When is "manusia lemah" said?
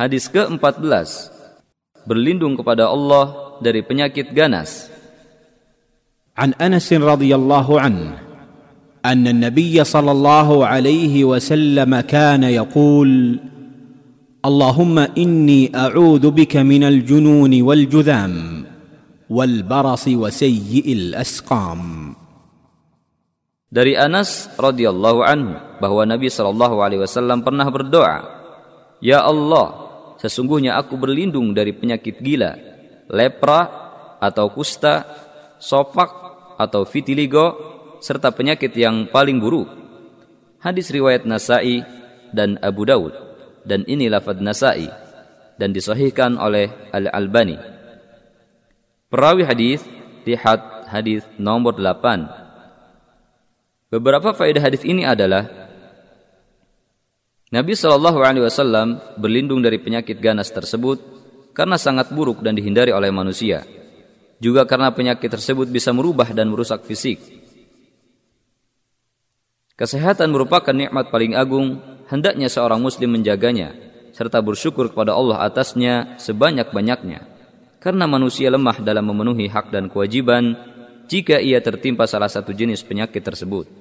78.07-78.79